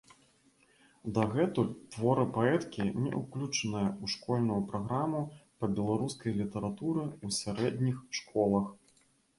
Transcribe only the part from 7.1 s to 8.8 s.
ў сярэдніх школах.